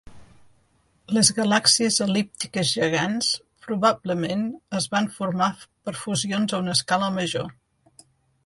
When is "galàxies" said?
1.39-1.97